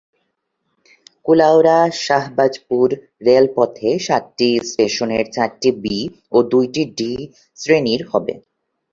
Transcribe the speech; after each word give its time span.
কুলাউড়া-শাহবাজপুর 1.25 2.87
রেলপথে 3.27 3.89
সাতটি 4.05 4.49
স্টেশনের 4.69 5.25
চারটি 5.35 5.69
বি 5.81 5.97
ও 6.31 6.47
দুটি 6.51 6.83
ডি 6.97 7.11
শ্রেণির 7.57 8.01
হবে। 8.11 8.33